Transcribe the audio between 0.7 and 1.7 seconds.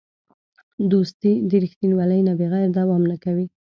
دوستي د